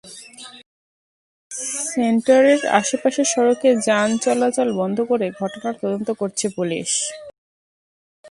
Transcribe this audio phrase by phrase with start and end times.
[1.91, 6.89] সেন্টারের আশপাশের সড়কে যান চলাচল বন্ধ করে ঘটনার তদন্ত করছে পুলিশ।